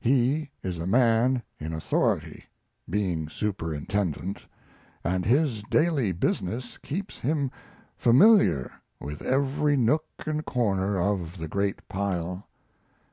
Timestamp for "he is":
0.00-0.80